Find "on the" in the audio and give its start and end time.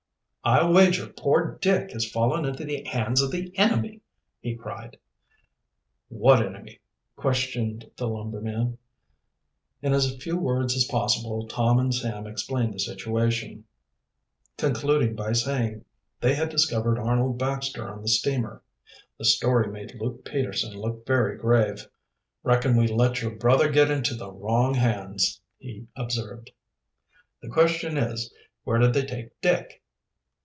17.93-18.07